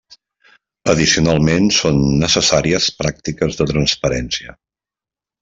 [0.93, 4.59] Addicionalment són necessàries pràctiques de transparència.